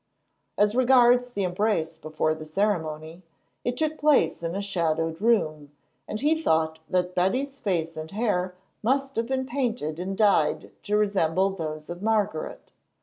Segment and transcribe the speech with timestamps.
[0.57, 3.21] As regards the embrace before the ceremony,
[3.63, 5.71] it took place in a shadowed room,
[6.07, 10.97] and he thought that Betty's face and hair must have been painted and dyed to
[10.97, 12.71] resemble those of Margaret.